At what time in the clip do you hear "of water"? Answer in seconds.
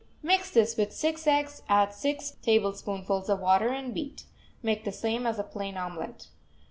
3.29-3.69